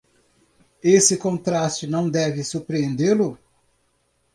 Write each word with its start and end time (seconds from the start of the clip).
Esse 0.83 1.15
contraste 1.15 1.85
não 1.85 2.09
deve 2.09 2.43
surpreendê-lo. 2.43 3.37